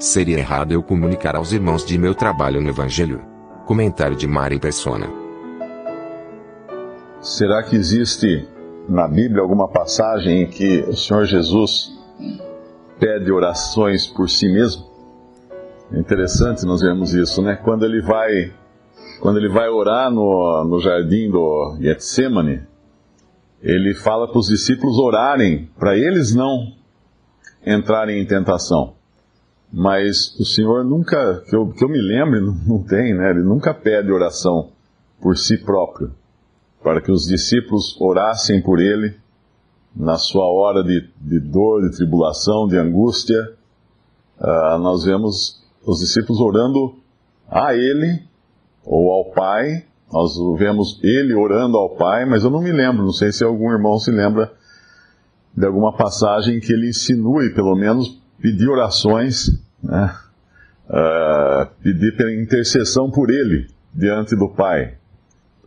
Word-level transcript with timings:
Seria 0.00 0.38
errado 0.38 0.72
eu 0.72 0.82
comunicar 0.82 1.36
aos 1.36 1.52
irmãos 1.52 1.84
de 1.84 1.98
meu 1.98 2.14
trabalho 2.14 2.58
no 2.58 2.70
Evangelho. 2.70 3.20
Comentário 3.66 4.16
de 4.16 4.26
Mari 4.26 4.58
Persona. 4.58 5.06
Será 7.20 7.62
que 7.62 7.76
existe 7.76 8.48
na 8.88 9.06
Bíblia 9.06 9.42
alguma 9.42 9.68
passagem 9.68 10.40
em 10.40 10.46
que 10.46 10.80
o 10.88 10.96
Senhor 10.96 11.26
Jesus 11.26 11.92
pede 12.98 13.30
orações 13.30 14.06
por 14.06 14.26
si 14.30 14.50
mesmo? 14.50 14.86
É 15.92 15.98
interessante 15.98 16.64
nós 16.64 16.80
vermos 16.80 17.12
isso, 17.12 17.42
né? 17.42 17.56
Quando 17.56 17.84
ele 17.84 18.00
vai, 18.00 18.54
quando 19.20 19.36
ele 19.36 19.50
vai 19.50 19.68
orar 19.68 20.10
no, 20.10 20.64
no 20.64 20.80
jardim 20.80 21.30
do 21.30 21.76
Getsemane, 21.78 22.62
ele 23.60 23.94
fala 23.94 24.26
para 24.26 24.38
os 24.38 24.46
discípulos 24.46 24.98
orarem, 24.98 25.68
para 25.78 25.94
eles 25.94 26.34
não 26.34 26.72
entrarem 27.66 28.18
em 28.18 28.26
tentação. 28.26 28.98
Mas 29.72 30.34
o 30.38 30.44
Senhor 30.44 30.84
nunca, 30.84 31.42
que 31.48 31.54
eu, 31.54 31.68
que 31.68 31.84
eu 31.84 31.88
me 31.88 32.00
lembre, 32.00 32.40
não, 32.40 32.82
tem, 32.82 33.14
né? 33.14 33.30
Ele 33.30 33.42
nunca 33.42 33.72
pede 33.72 34.10
oração 34.10 34.70
por 35.20 35.36
si 35.36 35.58
próprio 35.58 36.12
para 36.82 37.00
que 37.00 37.12
os 37.12 37.26
discípulos 37.26 37.96
orassem 38.00 38.62
por 38.62 38.80
ele 38.80 39.14
na 39.94 40.16
sua 40.16 40.46
hora 40.46 40.82
de, 40.82 41.08
de 41.20 41.38
dor, 41.38 41.82
de 41.82 41.96
tribulação, 41.96 42.66
de 42.66 42.78
angústia. 42.78 43.54
Uh, 44.40 44.78
nós 44.78 45.04
vemos 45.04 45.62
os 45.86 46.00
discípulos 46.00 46.40
orando 46.40 46.96
a 47.48 47.74
ele 47.74 48.22
ou 48.84 49.12
ao 49.12 49.26
Pai. 49.26 49.84
Nós 50.12 50.32
vemos 50.58 50.98
ele 51.02 51.34
orando 51.34 51.76
ao 51.76 51.90
Pai, 51.90 52.24
mas 52.24 52.42
eu 52.42 52.50
não 52.50 52.62
me 52.62 52.72
lembro, 52.72 53.04
não 53.04 53.12
sei 53.12 53.30
se 53.30 53.44
algum 53.44 53.70
irmão 53.70 53.98
se 53.98 54.10
lembra 54.10 54.52
de 55.56 55.66
alguma 55.66 55.92
passagem 55.92 56.58
que 56.60 56.72
ele 56.72 56.88
insinue, 56.88 57.52
pelo 57.54 57.76
menos, 57.76 58.19
pedir 58.40 58.68
orações, 58.68 59.50
né? 59.82 60.14
uh, 60.88 61.66
pedir 61.82 62.14
intercessão 62.40 63.10
por 63.10 63.30
ele 63.30 63.68
diante 63.94 64.36
do 64.36 64.48
Pai. 64.48 64.94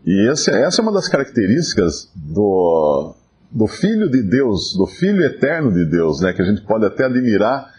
E 0.05 0.29
esse, 0.29 0.51
essa 0.51 0.81
é 0.81 0.83
uma 0.83 0.91
das 0.91 1.07
características 1.07 2.11
do, 2.15 3.15
do 3.49 3.67
Filho 3.67 4.09
de 4.09 4.21
Deus, 4.21 4.75
do 4.75 4.85
Filho 4.85 5.23
eterno 5.23 5.71
de 5.71 5.85
Deus, 5.85 6.19
né, 6.19 6.33
que 6.33 6.41
a 6.41 6.45
gente 6.45 6.61
pode 6.61 6.85
até 6.85 7.05
admirar 7.05 7.71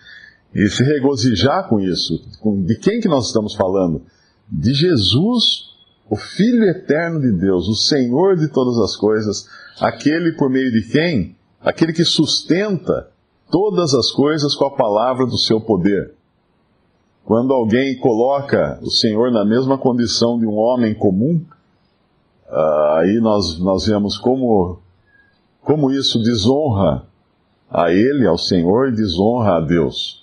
e 0.55 0.69
se 0.71 0.83
regozijar 0.83 1.69
com 1.69 1.81
isso. 1.81 2.25
De 2.65 2.77
quem 2.77 3.01
que 3.01 3.09
nós 3.09 3.27
estamos 3.27 3.55
falando? 3.55 4.03
De 4.51 4.73
Jesus, 4.73 5.75
o 6.09 6.17
Filho 6.17 6.65
eterno 6.65 7.21
de 7.21 7.33
Deus, 7.33 7.69
o 7.69 7.75
Senhor 7.75 8.37
de 8.37 8.49
todas 8.49 8.79
as 8.79 8.97
coisas, 8.97 9.47
aquele 9.81 10.33
por 10.33 10.49
meio 10.49 10.71
de 10.71 10.83
quem? 10.83 11.37
Aquele 11.61 11.93
que 11.93 12.05
sustenta 12.05 13.09
todas 13.51 13.95
as 13.95 14.11
coisas 14.11 14.55
com 14.55 14.67
a 14.67 14.71
palavra 14.71 15.27
do 15.27 15.39
seu 15.39 15.61
poder. 15.61 16.15
Quando 17.25 17.55
alguém 17.55 17.97
coloca 17.99 18.79
o 18.83 18.91
Senhor 18.91 19.31
na 19.31 19.45
mesma 19.45 19.79
condição 19.79 20.39
de 20.39 20.47
um 20.47 20.57
homem 20.57 20.95
comum, 20.95 21.45
Uh, 22.55 22.99
aí 22.99 23.21
nós, 23.21 23.59
nós 23.59 23.87
vemos 23.87 24.17
como, 24.17 24.79
como 25.63 25.91
isso 25.91 26.23
desonra 26.23 27.05
a 27.69 27.91
Ele, 27.91 28.27
ao 28.27 28.39
Senhor, 28.39 28.89
e 28.89 28.95
desonra 28.95 29.57
a 29.57 29.61
Deus. 29.61 30.23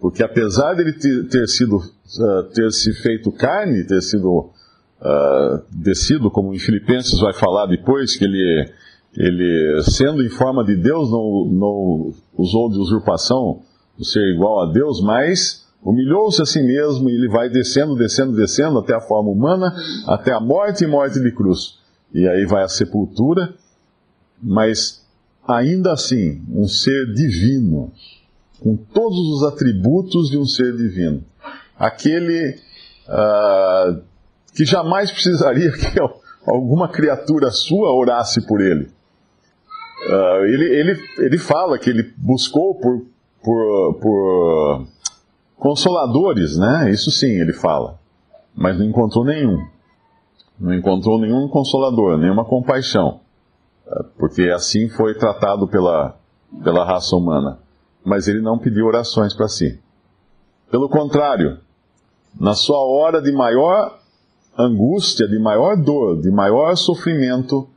Porque 0.00 0.22
apesar 0.22 0.74
de 0.74 0.82
ele 0.82 0.92
ter, 0.92 1.46
sido, 1.46 1.76
uh, 1.76 2.42
ter 2.52 2.72
se 2.72 2.92
feito 2.94 3.30
carne, 3.30 3.84
ter 3.84 4.00
sido 4.00 4.50
uh, 5.00 5.62
descido, 5.70 6.30
como 6.30 6.52
em 6.52 6.58
Filipenses 6.58 7.20
vai 7.20 7.32
falar 7.32 7.66
depois, 7.66 8.16
que 8.16 8.24
ele, 8.24 8.72
ele 9.14 9.82
sendo 9.82 10.22
em 10.22 10.28
forma 10.28 10.64
de 10.64 10.76
Deus, 10.76 11.10
não, 11.10 11.44
não 11.46 12.12
usou 12.36 12.70
de 12.70 12.78
usurpação, 12.78 13.62
de 13.98 14.08
ser 14.08 14.22
igual 14.34 14.62
a 14.68 14.72
Deus, 14.72 15.00
mas 15.02 15.68
Humilhou-se 15.82 16.42
a 16.42 16.44
si 16.44 16.60
mesmo 16.60 17.08
e 17.08 17.14
ele 17.14 17.28
vai 17.28 17.48
descendo, 17.48 17.94
descendo, 17.94 18.36
descendo 18.36 18.78
até 18.78 18.94
a 18.94 19.00
forma 19.00 19.30
humana, 19.30 19.72
até 20.06 20.32
a 20.32 20.40
morte 20.40 20.84
e 20.84 20.86
morte 20.86 21.20
de 21.20 21.30
cruz. 21.32 21.78
E 22.12 22.26
aí 22.26 22.44
vai 22.46 22.64
a 22.64 22.68
sepultura, 22.68 23.54
mas 24.42 25.06
ainda 25.46 25.92
assim, 25.92 26.42
um 26.50 26.66
ser 26.66 27.12
divino, 27.14 27.92
com 28.60 28.76
todos 28.76 29.18
os 29.18 29.44
atributos 29.44 30.30
de 30.30 30.36
um 30.36 30.44
ser 30.44 30.76
divino. 30.76 31.24
Aquele 31.78 32.56
uh, 33.08 34.02
que 34.54 34.64
jamais 34.64 35.12
precisaria 35.12 35.70
que 35.78 35.98
alguma 36.44 36.88
criatura 36.88 37.50
sua 37.52 37.92
orasse 37.92 38.44
por 38.46 38.60
ele. 38.60 38.88
Uh, 40.06 40.44
ele, 40.44 40.64
ele, 40.64 41.02
ele 41.18 41.38
fala 41.38 41.78
que 41.78 41.90
ele 41.90 42.12
buscou 42.16 42.74
por, 42.76 43.04
por, 43.42 43.94
por 44.00 44.86
Consoladores, 45.58 46.56
né? 46.56 46.88
Isso 46.90 47.10
sim, 47.10 47.40
ele 47.40 47.52
fala. 47.52 47.98
Mas 48.54 48.78
não 48.78 48.86
encontrou 48.86 49.24
nenhum. 49.24 49.66
Não 50.58 50.72
encontrou 50.72 51.18
nenhum 51.18 51.48
consolador, 51.48 52.16
nenhuma 52.16 52.44
compaixão. 52.44 53.20
É, 53.86 54.04
porque 54.16 54.42
assim 54.50 54.88
foi 54.88 55.14
tratado 55.14 55.66
pela, 55.66 56.16
pela 56.62 56.84
raça 56.84 57.16
humana. 57.16 57.58
Mas 58.04 58.28
ele 58.28 58.40
não 58.40 58.56
pediu 58.56 58.86
orações 58.86 59.34
para 59.34 59.48
si. 59.48 59.80
Pelo 60.70 60.88
contrário, 60.88 61.58
na 62.38 62.54
sua 62.54 62.78
hora 62.78 63.20
de 63.20 63.32
maior 63.32 63.98
angústia, 64.56 65.26
de 65.26 65.40
maior 65.40 65.76
dor, 65.76 66.20
de 66.20 66.30
maior 66.30 66.76
sofrimento, 66.76 67.68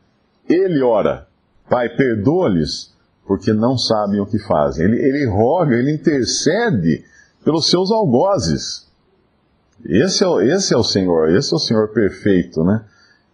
ele 0.47 0.83
ora: 0.83 1.27
Pai, 1.71 1.87
perdoa-lhes, 1.87 2.93
porque 3.25 3.53
não 3.53 3.77
sabem 3.77 4.19
o 4.19 4.25
que 4.25 4.37
fazem. 4.39 4.83
Ele, 4.83 4.97
ele 4.97 5.25
roga, 5.29 5.73
ele 5.73 5.93
intercede 5.93 7.05
pelos 7.45 7.69
seus 7.69 7.89
algozes. 7.89 8.91
Esse 9.85 10.25
é, 10.25 10.27
esse 10.53 10.73
é 10.73 10.77
o 10.77 10.83
Senhor, 10.83 11.29
esse 11.29 11.53
é 11.53 11.55
o 11.55 11.59
Senhor 11.59 11.87
perfeito, 11.93 12.61
né? 12.65 12.83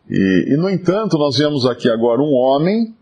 E, 0.08 0.54
e, 0.54 0.56
no 0.56 0.70
entanto, 0.70 1.18
nós 1.18 1.36
vemos 1.36 1.66
aqui 1.66 1.90
agora 1.90 2.22
um 2.22 2.32
homem, 2.32 2.96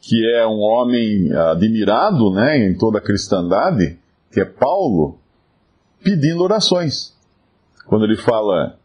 que 0.00 0.28
é 0.34 0.44
um 0.44 0.58
homem 0.58 1.32
admirado, 1.32 2.32
né, 2.32 2.66
em 2.66 2.76
toda 2.76 2.98
a 2.98 3.02
cristandade, 3.02 3.96
que 4.32 4.40
é 4.40 4.44
Paulo, 4.44 5.20
pedindo 6.02 6.42
orações. 6.42 7.16
Quando 7.86 8.04
ele 8.04 8.16
fala, 8.16 8.76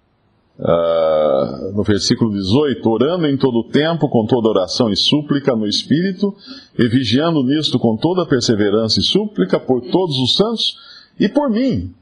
uh, 0.60 1.74
no 1.74 1.84
versículo 1.84 2.32
18, 2.32 2.88
orando 2.90 3.28
em 3.28 3.38
todo 3.38 3.60
o 3.60 3.70
tempo, 3.70 4.10
com 4.10 4.26
toda 4.26 4.50
oração 4.50 4.90
e 4.90 4.96
súplica 4.96 5.56
no 5.56 5.68
Espírito, 5.68 6.34
e 6.78 6.88
vigiando 6.88 7.44
nisto 7.44 7.80
com 7.80 7.98
toda 7.98 8.26
perseverança 8.26 9.00
e 9.00 9.04
súplica 9.04 9.60
por 9.60 9.82
todos 9.82 10.18
os 10.18 10.36
santos, 10.36 10.78
e 11.20 11.30
por 11.30 11.50
mim, 11.50 11.94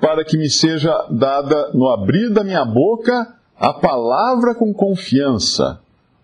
para 0.00 0.24
que 0.24 0.36
me 0.36 0.48
seja 0.48 0.92
dada 1.10 1.70
no 1.74 1.88
abrir 1.88 2.30
da 2.30 2.44
minha 2.44 2.64
boca 2.64 3.34
a 3.56 3.72
palavra 3.72 4.54
com 4.54 4.72
confiança, 4.72 5.80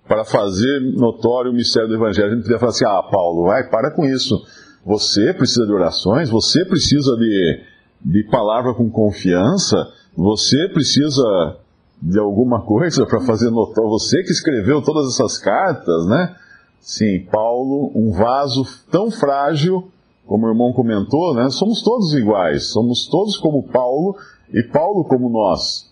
para 0.06 0.25
fazer 0.25 0.81
notório 0.81 1.50
o 1.50 1.55
mistério 1.55 1.89
do 1.89 1.94
Evangelho. 1.94 2.28
A 2.28 2.34
gente 2.34 2.43
podia 2.43 2.59
falar 2.59 2.71
assim: 2.71 2.84
ah, 2.84 3.03
Paulo, 3.11 3.44
vai, 3.47 3.69
para 3.69 3.91
com 3.91 4.05
isso. 4.05 4.41
Você 4.84 5.32
precisa 5.32 5.64
de 5.64 5.73
orações, 5.73 6.29
você 6.29 6.62
precisa 6.67 7.17
de, 7.17 7.61
de 8.05 8.25
palavra 8.25 8.75
com 8.75 8.91
confiança, 8.91 9.76
você 10.14 10.69
precisa 10.69 11.56
de 12.00 12.19
alguma 12.19 12.62
coisa 12.62 13.06
para 13.06 13.20
fazer 13.23 13.50
notório. 13.50 13.91
Você 13.91 14.23
que 14.23 14.31
escreveu 14.31 14.82
todas 14.82 15.14
essas 15.14 15.38
cartas, 15.38 16.06
né? 16.06 16.37
Sim, 16.81 17.20
Paulo, 17.31 17.91
um 17.94 18.12
vaso 18.12 18.67
tão 18.91 19.11
frágil 19.11 19.91
como 20.26 20.46
o 20.46 20.50
irmão 20.50 20.73
comentou, 20.73 21.35
né, 21.35 21.50
somos 21.50 21.82
todos 21.82 22.14
iguais, 22.14 22.69
somos 22.69 23.06
todos 23.06 23.37
como 23.37 23.62
Paulo 23.62 24.17
e 24.52 24.62
Paulo 24.62 25.05
como 25.05 25.29
nós. 25.29 25.91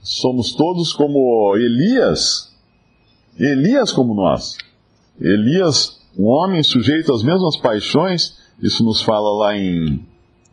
Somos 0.00 0.52
todos 0.52 0.92
como 0.92 1.54
Elias, 1.56 2.52
Elias 3.38 3.92
como 3.92 4.14
nós. 4.14 4.56
Elias, 5.20 6.00
um 6.18 6.26
homem 6.26 6.62
sujeito 6.62 7.12
às 7.12 7.22
mesmas 7.22 7.56
paixões, 7.56 8.36
isso 8.60 8.84
nos 8.84 9.00
fala 9.02 9.32
lá 9.38 9.56
em, 9.56 10.04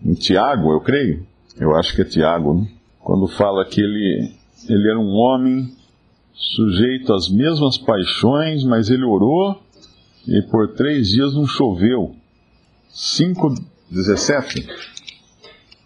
em 0.06 0.14
Tiago, 0.14 0.72
eu 0.72 0.82
creio. 0.82 1.26
Eu 1.60 1.76
acho 1.76 1.96
que 1.96 2.04
é 2.04 2.06
Tiago, 2.06 2.54
né? 2.54 2.68
quando 3.00 3.28
fala 3.28 3.66
que 3.66 3.82
ele, 3.82 4.36
ele 4.70 4.90
era 4.90 5.00
um 5.00 5.12
homem 5.14 5.76
sujeito 6.34 7.14
às 7.14 7.28
mesmas 7.28 7.78
paixões, 7.78 8.64
mas 8.64 8.90
ele 8.90 9.04
orou 9.04 9.62
e 10.28 10.42
por 10.44 10.76
três 10.76 11.10
dias 11.10 11.34
não 11.34 11.48
choveu. 11.48 12.16
5,17? 12.94 14.68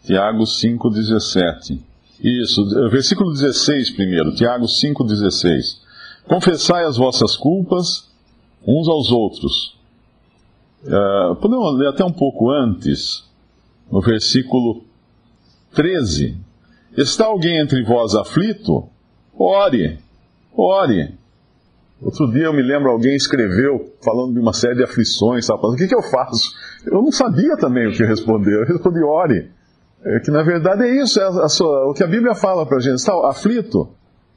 Tiago 0.04 0.44
5,17. 0.44 1.80
Isso, 2.22 2.90
versículo 2.90 3.32
16 3.32 3.92
primeiro, 3.92 4.36
Tiago 4.36 4.66
5,16. 4.66 5.82
Confessai 6.28 6.86
as 6.86 6.98
vossas 6.98 7.36
culpas 7.36 8.10
uns 8.66 8.88
aos 8.88 9.12
outros. 9.12 9.78
Uh, 10.84 11.36
podemos 11.38 11.78
ler 11.78 11.90
até 11.90 12.04
um 12.04 12.12
pouco 12.12 12.52
antes, 12.52 13.24
no 13.92 14.02
versículo 14.02 14.84
13. 15.74 16.38
Está 16.98 17.26
alguém 17.26 17.60
entre 17.60 17.84
vós 17.84 18.14
aflito? 18.14 18.88
Ore, 19.38 19.98
ore. 20.56 21.18
Outro 22.02 22.30
dia 22.32 22.46
eu 22.46 22.54
me 22.54 22.62
lembro, 22.62 22.92
alguém 22.92 23.16
escreveu 23.16 23.94
falando 24.04 24.34
de 24.34 24.40
uma 24.40 24.54
série 24.54 24.76
de 24.76 24.84
aflições, 24.84 25.46
sabe? 25.46 25.62
o 25.64 25.76
que, 25.76 25.88
que 25.88 25.96
eu 25.96 26.04
faço? 26.04 26.52
Eu 26.86 27.02
não 27.02 27.12
sabia 27.12 27.56
também 27.58 27.88
o 27.88 27.94
que 27.94 28.04
responder, 28.04 28.54
eu 28.54 28.66
respondi 28.66 29.02
ore. 29.02 29.50
É 30.06 30.20
que 30.20 30.30
na 30.30 30.44
verdade 30.44 30.84
é 30.84 31.02
isso, 31.02 31.20
é 31.20 31.24
a, 31.24 31.48
sua, 31.48 31.90
o 31.90 31.94
que 31.94 32.04
a 32.04 32.08
Bíblia 32.08 32.36
fala 32.36 32.66
para 32.66 32.78
a 32.78 32.80
gente. 32.82 32.96
Está 32.96 33.14
aflito? 33.28 33.90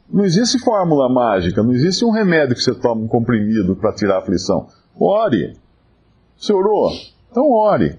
Não 0.09 0.25
existe 0.25 0.61
fórmula 0.61 1.13
mágica, 1.13 1.63
não 1.63 1.73
existe 1.73 2.05
um 2.05 2.13
remédio 2.13 2.55
que 2.55 2.63
você 2.63 2.75
toma 2.75 3.03
um 3.03 3.09
comprimido 3.09 3.75
para 3.75 3.93
tirar 3.93 4.15
a 4.15 4.19
aflição. 4.19 4.69
Ore. 4.99 5.55
Você 6.39 6.53
orou? 6.53 6.91
Então 7.31 7.51
ore. 7.51 7.99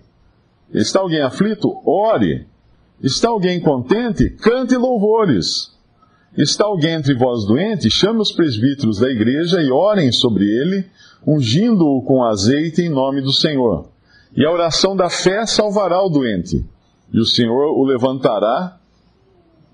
Está 0.74 1.02
alguém 1.02 1.22
aflito? 1.22 1.68
Ore. 1.86 2.48
Está 3.02 3.30
alguém 3.30 3.60
contente? 3.60 4.30
Cante 4.32 4.76
louvores. 4.76 5.72
Está 6.36 6.66
alguém 6.66 6.94
entre 6.94 7.16
vós 7.16 7.46
doente? 7.46 7.90
Chame 7.90 8.20
os 8.20 8.32
presbíteros 8.32 9.00
da 9.00 9.10
igreja 9.10 9.62
e 9.62 9.72
orem 9.72 10.12
sobre 10.12 10.46
ele, 10.46 10.86
ungindo-o 11.26 12.02
com 12.04 12.24
azeite 12.24 12.82
em 12.82 12.90
nome 12.90 13.22
do 13.22 13.32
Senhor. 13.32 13.90
E 14.36 14.46
a 14.46 14.52
oração 14.52 14.96
da 14.96 15.10
fé 15.10 15.46
salvará 15.46 16.02
o 16.02 16.10
doente, 16.10 16.64
e 17.12 17.20
o 17.20 17.26
Senhor 17.26 17.72
o 17.78 17.84
levantará, 17.86 18.80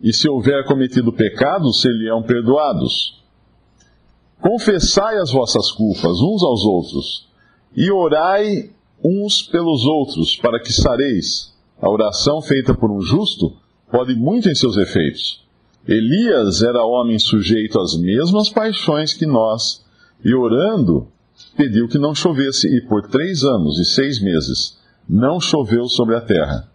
e 0.02 0.14
se 0.14 0.30
houver 0.30 0.66
cometido 0.66 1.12
pecados, 1.12 1.82
serão 1.82 2.24
perdoados. 2.24 3.22
Confessai 4.42 5.18
as 5.18 5.32
vossas 5.32 5.72
culpas 5.72 6.20
uns 6.22 6.44
aos 6.44 6.66
outros, 6.66 7.30
e 7.76 7.90
orai 7.92 8.70
uns 9.04 9.42
pelos 9.42 9.86
outros, 9.86 10.36
para 10.38 10.60
que 10.62 10.72
sareis. 10.72 11.53
A 11.84 11.90
oração 11.90 12.42
feita 12.42 12.74
por 12.74 12.90
um 12.90 13.02
justo 13.02 13.58
pode 13.92 14.16
muito 14.16 14.48
em 14.48 14.56
seus 14.56 14.78
efeitos. 14.78 15.46
Elias 15.86 16.64
era 16.64 16.86
homem 16.86 17.20
sujeito 17.20 17.78
às 17.78 17.98
mesmas 17.98 18.50
paixões 18.50 19.12
que 19.12 19.26
nós, 19.26 19.84
e 20.24 20.34
orando, 20.34 21.10
pediu 21.58 21.90
que 21.90 21.98
não 21.98 22.16
chovesse, 22.16 22.74
e 22.74 22.80
por 22.88 23.10
três 23.10 23.44
anos 23.44 23.78
e 23.80 23.84
seis 23.84 24.22
meses 24.22 24.80
não 25.10 25.42
choveu 25.42 25.84
sobre 25.90 26.16
a 26.16 26.22
terra. 26.22 26.70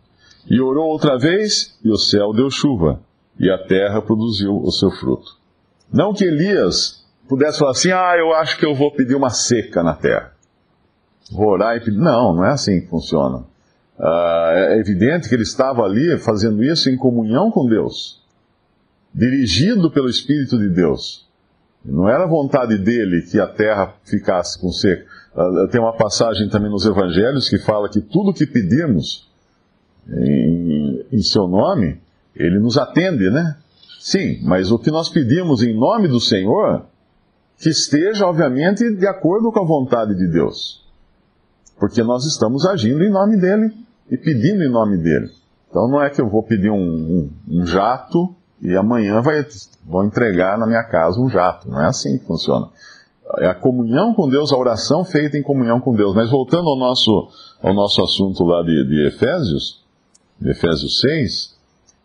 E 0.46 0.60
orou 0.60 0.90
outra 0.90 1.16
vez, 1.16 1.78
e 1.82 1.90
o 1.90 1.96
céu 1.96 2.34
deu 2.34 2.50
chuva, 2.50 3.00
e 3.40 3.50
a 3.50 3.56
terra 3.56 4.02
produziu 4.02 4.58
o 4.58 4.70
seu 4.70 4.90
fruto. 4.90 5.38
Não 5.90 6.12
que 6.12 6.25
Elias 6.25 7.02
pudesse 7.26 7.58
falar 7.58 7.70
assim, 7.70 7.93
ah, 7.93 8.14
eu 8.19 8.34
acho 8.34 8.58
que 8.58 8.66
eu 8.66 8.75
vou 8.75 8.93
pedir 8.93 9.14
uma 9.14 9.31
seca 9.31 9.82
na 9.82 9.94
terra. 9.94 10.34
Vou 11.32 11.49
orar 11.49 11.78
e 11.78 11.81
pedir. 11.81 11.96
Não, 11.96 12.34
não 12.34 12.44
é 12.44 12.50
assim 12.50 12.82
que 12.82 12.88
funciona. 12.88 13.46
Uh, 13.98 14.54
é 14.54 14.78
evidente 14.78 15.28
que 15.28 15.34
ele 15.34 15.42
estava 15.42 15.82
ali 15.82 16.16
fazendo 16.18 16.62
isso 16.62 16.88
em 16.88 16.96
comunhão 16.96 17.50
com 17.50 17.66
Deus 17.66 18.18
dirigido 19.18 19.90
pelo 19.90 20.08
Espírito 20.08 20.58
de 20.58 20.68
Deus. 20.68 21.26
Não 21.84 22.08
era 22.08 22.26
vontade 22.26 22.76
dele 22.78 23.22
que 23.22 23.40
a 23.40 23.46
terra 23.46 23.94
ficasse 24.04 24.60
com 24.60 24.70
seca. 24.70 25.04
Ah, 25.34 25.68
tem 25.70 25.80
uma 25.80 25.96
passagem 25.96 26.48
também 26.48 26.70
nos 26.70 26.84
Evangelhos 26.84 27.48
que 27.48 27.58
fala 27.58 27.88
que 27.88 28.00
tudo 28.00 28.32
que 28.32 28.46
pedimos 28.46 29.28
em, 30.08 31.04
em 31.12 31.22
seu 31.22 31.46
nome, 31.46 32.00
ele 32.34 32.58
nos 32.58 32.76
atende, 32.76 33.30
né? 33.30 33.56
Sim, 34.00 34.40
mas 34.44 34.70
o 34.70 34.78
que 34.78 34.90
nós 34.90 35.08
pedimos 35.08 35.62
em 35.62 35.74
nome 35.74 36.08
do 36.08 36.20
Senhor, 36.20 36.86
que 37.58 37.68
esteja, 37.68 38.26
obviamente, 38.26 38.94
de 38.94 39.06
acordo 39.06 39.50
com 39.50 39.60
a 39.60 39.66
vontade 39.66 40.14
de 40.14 40.28
Deus. 40.28 40.86
Porque 41.78 42.02
nós 42.02 42.24
estamos 42.24 42.64
agindo 42.64 43.02
em 43.02 43.10
nome 43.10 43.36
dele 43.36 43.72
e 44.10 44.16
pedindo 44.16 44.62
em 44.62 44.70
nome 44.70 44.99
dele. 44.99 45.31
Então 45.69 45.88
não 45.88 46.02
é 46.02 46.10
que 46.10 46.20
eu 46.20 46.28
vou 46.28 46.43
pedir 46.43 46.70
um, 46.70 46.76
um, 46.76 47.31
um 47.49 47.66
jato 47.66 48.34
e 48.60 48.75
amanhã 48.76 49.20
vai, 49.20 49.46
vão 49.87 50.06
entregar 50.06 50.58
na 50.58 50.66
minha 50.66 50.82
casa 50.84 51.20
um 51.20 51.28
jato. 51.28 51.69
Não 51.69 51.81
é 51.81 51.87
assim 51.87 52.19
que 52.19 52.25
funciona. 52.25 52.69
É 53.38 53.46
a 53.46 53.55
comunhão 53.55 54.14
com 54.14 54.28
Deus, 54.28 54.52
a 54.52 54.56
oração 54.56 55.05
feita 55.05 55.37
em 55.37 55.43
comunhão 55.43 55.81
com 55.81 55.94
Deus. 55.94 56.14
Mas 56.14 56.31
voltando 56.31 56.69
ao 56.69 56.76
nosso, 56.76 57.28
ao 57.62 57.75
nosso 57.75 58.02
assunto 58.02 58.43
lá 58.44 58.62
de, 58.62 58.84
de 58.88 59.06
Efésios, 59.06 59.84
de 60.40 60.50
Efésios 60.50 61.00
6, 61.00 61.44
uh, 61.44 61.56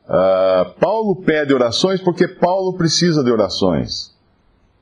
ah, 0.09 0.73
Paulo 0.79 1.15
pede 1.23 1.53
orações 1.53 2.01
porque 2.01 2.27
Paulo 2.27 2.73
precisa 2.73 3.23
de 3.23 3.31
orações. 3.31 4.13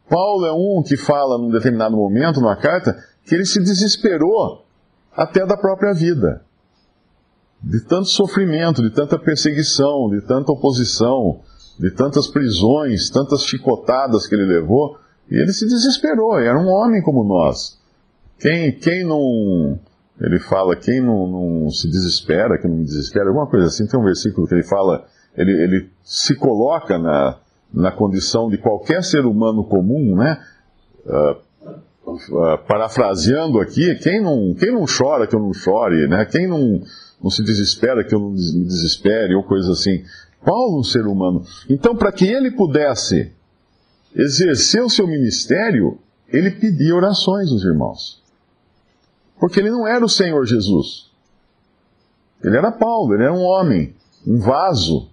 Paulo 0.09 0.45
é 0.45 0.51
um 0.51 0.83
que 0.83 0.97
fala 0.97 1.37
num 1.37 1.51
determinado 1.51 1.95
momento, 1.95 2.41
numa 2.41 2.55
carta, 2.55 2.97
que 3.25 3.35
ele 3.35 3.45
se 3.45 3.61
desesperou 3.61 4.65
até 5.15 5.45
da 5.45 5.55
própria 5.55 5.93
vida. 5.93 6.43
De 7.63 7.81
tanto 7.81 8.07
sofrimento, 8.07 8.81
de 8.81 8.89
tanta 8.89 9.19
perseguição, 9.19 10.09
de 10.09 10.21
tanta 10.21 10.51
oposição, 10.51 11.41
de 11.79 11.91
tantas 11.91 12.27
prisões, 12.27 13.09
tantas 13.09 13.43
chicotadas 13.43 14.27
que 14.27 14.35
ele 14.35 14.45
levou, 14.45 14.97
e 15.29 15.35
ele 15.35 15.53
se 15.53 15.65
desesperou, 15.65 16.37
era 16.39 16.59
um 16.59 16.67
homem 16.67 17.01
como 17.01 17.23
nós. 17.23 17.79
Quem, 18.39 18.71
quem 18.73 19.03
não. 19.05 19.79
Ele 20.19 20.39
fala, 20.39 20.75
quem 20.75 21.01
não, 21.01 21.27
não 21.27 21.69
se 21.69 21.87
desespera, 21.89 22.59
que 22.59 22.67
não 22.67 22.83
desespera, 22.83 23.27
alguma 23.27 23.47
coisa 23.47 23.67
assim, 23.67 23.87
tem 23.87 23.99
um 23.99 24.03
versículo 24.03 24.45
que 24.45 24.53
ele 24.53 24.63
fala, 24.63 25.05
ele, 25.35 25.51
ele 25.51 25.89
se 26.03 26.35
coloca 26.35 26.99
na, 26.99 27.39
na 27.73 27.91
condição 27.91 28.49
de 28.49 28.57
qualquer 28.57 29.03
ser 29.03 29.25
humano 29.25 29.63
comum, 29.63 30.15
né? 30.15 30.39
Uh, 31.05 31.50
uh, 32.13 32.57
parafraseando 32.67 33.59
aqui, 33.59 33.95
quem 33.95 34.21
não, 34.21 34.53
quem 34.53 34.71
não 34.71 34.85
chora 34.85 35.27
que 35.27 35.35
eu 35.35 35.39
não 35.39 35.53
chore, 35.53 36.07
né? 36.07 36.25
Quem 36.25 36.47
não, 36.47 36.81
não 37.21 37.29
se 37.29 37.43
desespera 37.43 38.03
que 38.03 38.13
eu 38.13 38.19
não 38.19 38.31
me 38.31 38.63
desespere, 38.65 39.35
ou 39.35 39.43
coisa 39.43 39.71
assim. 39.71 40.03
Paulo, 40.43 40.79
um 40.79 40.83
ser 40.83 41.05
humano. 41.05 41.43
Então, 41.69 41.95
para 41.95 42.11
que 42.11 42.25
ele 42.25 42.51
pudesse 42.51 43.31
exercer 44.15 44.83
o 44.83 44.89
seu 44.89 45.07
ministério, 45.07 45.99
ele 46.27 46.51
pedia 46.51 46.95
orações 46.95 47.49
dos 47.49 47.63
irmãos. 47.63 48.21
Porque 49.39 49.59
ele 49.59 49.69
não 49.69 49.87
era 49.87 50.03
o 50.03 50.09
Senhor 50.09 50.45
Jesus. 50.45 51.09
Ele 52.43 52.57
era 52.57 52.71
Paulo, 52.71 53.13
ele 53.13 53.23
era 53.23 53.33
um 53.33 53.43
homem, 53.43 53.95
um 54.25 54.39
vaso, 54.39 55.10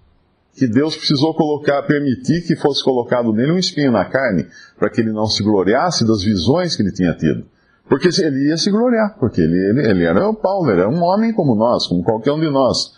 que 0.58 0.66
Deus 0.66 0.96
precisou 0.96 1.34
colocar, 1.34 1.82
permitir 1.84 2.44
que 2.44 2.56
fosse 2.56 2.82
colocado 2.82 3.32
nele 3.32 3.52
um 3.52 3.58
espinho 3.58 3.92
na 3.92 4.04
carne, 4.04 4.46
para 4.76 4.90
que 4.90 5.00
ele 5.00 5.12
não 5.12 5.26
se 5.26 5.42
gloriasse 5.42 6.06
das 6.06 6.22
visões 6.22 6.74
que 6.74 6.82
ele 6.82 6.92
tinha 6.92 7.14
tido. 7.14 7.46
Porque 7.88 8.08
ele 8.20 8.48
ia 8.48 8.56
se 8.56 8.70
gloriar, 8.70 9.16
porque 9.18 9.40
ele, 9.40 9.56
ele, 9.56 9.88
ele 9.88 10.04
era 10.04 10.28
o 10.28 10.34
Paulo, 10.34 10.70
era 10.70 10.88
um 10.88 11.02
homem 11.02 11.32
como 11.32 11.54
nós, 11.54 11.86
como 11.86 12.02
qualquer 12.02 12.32
um 12.32 12.40
de 12.40 12.50
nós. 12.50 12.92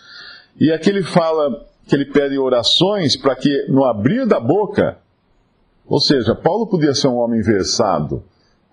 E 0.59 0.73
aqui 0.73 0.89
ele 0.89 1.03
fala, 1.03 1.67
que 1.87 1.95
ele 1.95 2.07
pede 2.07 2.39
orações 2.39 3.17
para 3.17 3.37
que 3.37 3.67
no 3.69 3.85
abrir 3.85 4.27
da 4.27 4.41
boca, 4.41 4.99
ou 5.87 6.01
seja, 6.01 6.35
Paulo 6.35 6.67
podia 6.67 6.95
ser 6.95 7.09
um 7.09 7.17
homem 7.17 7.43
versado, 7.43 8.25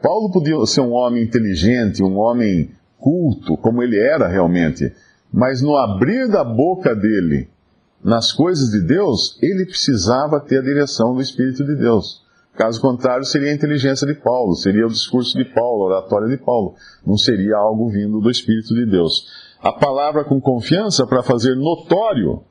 Paulo 0.01 0.31
podia 0.31 0.55
ser 0.65 0.81
um 0.81 0.93
homem 0.93 1.23
inteligente, 1.23 2.03
um 2.03 2.17
homem 2.17 2.71
culto, 2.97 3.57
como 3.57 3.83
ele 3.83 3.99
era 3.99 4.27
realmente, 4.27 4.93
mas 5.33 5.61
no 5.61 5.75
abrir 5.75 6.29
da 6.29 6.43
boca 6.43 6.95
dele, 6.95 7.49
nas 8.03 8.31
coisas 8.31 8.69
de 8.69 8.81
Deus, 8.81 9.37
ele 9.41 9.65
precisava 9.65 10.39
ter 10.39 10.59
a 10.59 10.63
direção 10.63 11.13
do 11.13 11.21
Espírito 11.21 11.65
de 11.65 11.75
Deus. 11.75 12.25
Caso 12.55 12.81
contrário, 12.81 13.23
seria 13.23 13.51
a 13.51 13.53
inteligência 13.53 14.07
de 14.07 14.15
Paulo, 14.15 14.55
seria 14.55 14.85
o 14.85 14.89
discurso 14.89 15.37
de 15.37 15.45
Paulo, 15.45 15.83
a 15.83 15.97
oratória 15.97 16.27
de 16.27 16.37
Paulo. 16.37 16.75
Não 17.05 17.17
seria 17.17 17.55
algo 17.55 17.87
vindo 17.89 18.19
do 18.19 18.31
Espírito 18.31 18.73
de 18.73 18.85
Deus. 18.85 19.27
A 19.61 19.71
palavra 19.71 20.23
com 20.23 20.41
confiança 20.41 21.05
para 21.05 21.21
fazer 21.21 21.55
notório 21.55 22.43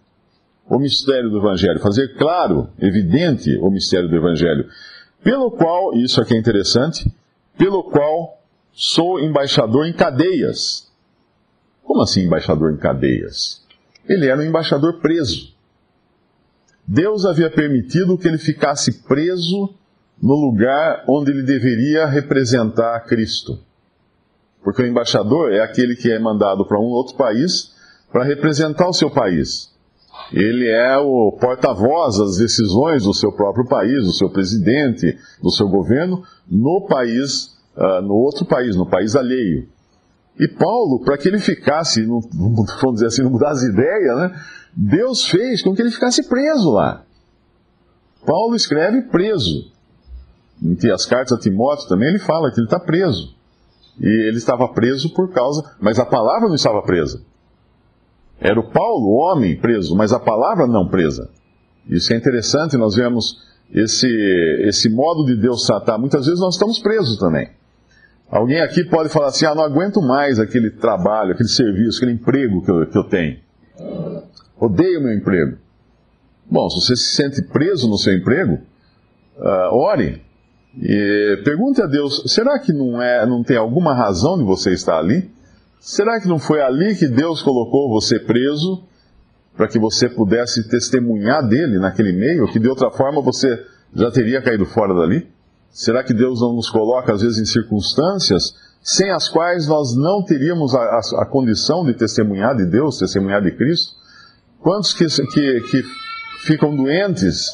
o 0.69 0.79
mistério 0.79 1.31
do 1.31 1.38
Evangelho, 1.38 1.81
fazer 1.81 2.17
claro, 2.17 2.69
evidente 2.79 3.57
o 3.59 3.71
mistério 3.71 4.09
do 4.09 4.17
Evangelho, 4.17 4.69
pelo 5.23 5.50
qual, 5.50 5.95
isso 5.95 6.21
aqui 6.21 6.35
é 6.35 6.38
interessante, 6.38 7.12
pelo 7.59 7.85
qual 7.85 8.41
sou 8.73 9.19
embaixador 9.19 9.87
em 9.87 9.93
cadeias. 9.93 10.91
Como 11.83 12.03
assim 12.03 12.23
embaixador 12.23 12.73
em 12.73 12.76
cadeias? 12.76 13.65
Ele 14.09 14.29
era 14.29 14.41
um 14.41 14.45
embaixador 14.45 15.01
preso. 15.01 15.55
Deus 16.87 17.25
havia 17.25 17.51
permitido 17.51 18.17
que 18.17 18.29
ele 18.29 18.39
ficasse 18.39 19.03
preso 19.03 19.75
no 20.23 20.35
lugar 20.35 21.05
onde 21.09 21.31
ele 21.31 21.43
deveria 21.43 22.07
representar 22.07 23.01
Cristo. 23.07 23.59
Porque 24.63 24.83
o 24.83 24.87
embaixador 24.87 25.53
é 25.53 25.61
aquele 25.61 25.97
que 25.97 26.11
é 26.11 26.19
mandado 26.19 26.67
para 26.67 26.79
um 26.79 26.85
outro 26.85 27.17
país 27.17 27.75
para 28.11 28.25
representar 28.25 28.89
o 28.89 28.93
seu 28.93 29.11
país. 29.11 29.75
Ele 30.33 30.69
é 30.69 30.97
o 30.97 31.37
porta-voz 31.41 32.19
das 32.19 32.39
decisões 32.39 33.05
do 33.05 33.15
seu 33.15 33.31
próprio 33.33 33.67
país, 33.67 34.05
do 34.05 34.13
seu 34.13 34.31
presidente, 34.31 35.17
do 35.43 35.51
seu 35.51 35.69
governo, 35.69 36.23
no 36.49 36.87
país 36.89 37.57
uh, 37.77 38.01
no 38.03 38.15
outro 38.15 38.45
país, 38.45 38.75
no 38.75 38.87
país 38.87 39.15
alheio. 39.15 39.69
E 40.38 40.49
Paulo, 40.49 41.02
para 41.02 41.16
que 41.16 41.28
ele 41.28 41.38
ficasse, 41.38 42.05
vamos 42.05 42.95
dizer 42.95 43.07
assim, 43.07 43.23
não 43.23 43.31
mudasse 43.31 43.66
ideia, 43.66 44.14
né? 44.16 44.40
Deus 44.76 45.26
fez 45.26 45.62
com 45.62 45.75
que 45.75 45.81
ele 45.81 45.90
ficasse 45.90 46.28
preso 46.28 46.71
lá. 46.73 47.02
Paulo 48.26 48.55
escreve 48.55 49.02
preso. 49.02 49.73
Em 50.62 50.76
as 50.90 51.07
cartas 51.07 51.38
a 51.38 51.40
Timóteo 51.40 51.88
também 51.88 52.09
ele 52.09 52.19
fala 52.19 52.50
que 52.50 52.61
ele 52.61 52.66
está 52.66 52.78
preso. 52.78 53.35
E 53.99 54.28
ele 54.28 54.37
estava 54.37 54.69
preso 54.69 55.14
por 55.14 55.33
causa. 55.33 55.62
Mas 55.81 55.99
a 55.99 56.05
palavra 56.05 56.49
não 56.49 56.55
estava 56.55 56.83
presa. 56.83 57.23
Era 58.38 58.61
o 58.61 58.71
Paulo, 58.71 59.07
o 59.07 59.16
homem, 59.16 59.59
preso, 59.59 59.97
mas 59.97 60.12
a 60.12 60.21
palavra 60.21 60.66
não 60.66 60.88
presa. 60.88 61.31
Isso 61.88 62.12
é 62.12 62.16
interessante, 62.16 62.76
nós 62.76 62.95
vemos 62.95 63.43
esse, 63.73 64.07
esse 64.64 64.90
modo 64.90 65.25
de 65.25 65.40
Deus 65.40 65.64
tratar. 65.64 65.97
Muitas 65.97 66.26
vezes 66.26 66.40
nós 66.40 66.55
estamos 66.55 66.78
presos 66.78 67.19
também. 67.19 67.49
Alguém 68.30 68.61
aqui 68.61 68.85
pode 68.85 69.09
falar 69.09 69.28
assim: 69.28 69.47
ah, 69.47 69.54
não 69.54 69.62
aguento 69.62 70.02
mais 70.02 70.38
aquele 70.38 70.71
trabalho, 70.71 71.33
aquele 71.33 71.49
serviço, 71.49 71.99
aquele 71.99 72.12
emprego 72.12 72.62
que 72.62 72.71
eu, 72.71 72.87
que 72.87 72.99
eu 72.99 73.04
tenho. 73.04 73.38
Odeio 74.59 75.02
meu 75.02 75.12
emprego. 75.12 75.59
Bom, 76.50 76.68
se 76.71 76.80
você 76.80 76.97
se 76.97 77.14
sente 77.14 77.42
preso 77.42 77.88
no 77.88 77.99
seu 77.99 78.14
emprego, 78.14 78.61
uh, 79.38 79.75
ore. 79.75 80.23
E 80.78 81.40
pergunte 81.45 81.80
a 81.80 81.87
Deus: 81.87 82.23
será 82.26 82.59
que 82.59 82.73
não, 82.73 83.00
é, 83.00 83.25
não 83.26 83.42
tem 83.42 83.56
alguma 83.56 83.95
razão 83.95 84.37
de 84.37 84.45
você 84.45 84.73
estar 84.73 84.99
ali? 84.99 85.30
Será 85.78 86.21
que 86.21 86.26
não 86.26 86.38
foi 86.38 86.61
ali 86.61 86.97
que 86.97 87.06
Deus 87.06 87.42
colocou 87.42 87.88
você 87.88 88.18
preso 88.18 88.85
para 89.56 89.68
que 89.68 89.78
você 89.78 90.09
pudesse 90.09 90.68
testemunhar 90.68 91.47
dele 91.47 91.78
naquele 91.78 92.12
meio, 92.12 92.47
que 92.49 92.59
de 92.59 92.68
outra 92.68 92.90
forma 92.90 93.23
você 93.23 93.64
já 93.95 94.11
teria 94.11 94.42
caído 94.42 94.66
fora 94.66 94.95
dali? 94.95 95.26
Será 95.76 96.02
que 96.02 96.14
Deus 96.14 96.40
não 96.40 96.54
nos 96.54 96.71
coloca, 96.71 97.12
às 97.12 97.21
vezes, 97.21 97.37
em 97.37 97.45
circunstâncias 97.45 98.54
sem 98.83 99.11
as 99.11 99.28
quais 99.28 99.68
nós 99.68 99.95
não 99.95 100.25
teríamos 100.25 100.75
a, 100.75 100.80
a, 100.80 101.00
a 101.23 101.26
condição 101.26 101.85
de 101.85 101.92
testemunhar 101.92 102.56
de 102.56 102.64
Deus, 102.64 102.97
testemunhar 102.99 103.42
de 103.42 103.50
Cristo? 103.50 103.95
Quantos 104.59 104.95
que, 104.95 105.04
que, 105.04 105.61
que 105.61 105.83
ficam 106.47 106.75
doentes 106.75 107.50